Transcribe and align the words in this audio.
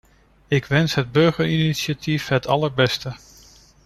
Ik 0.47 0.65
wens 0.65 0.93
het 0.95 1.11
burgerinitiatief 1.11 2.27
het 2.27 2.47
allerbeste. 2.47 3.13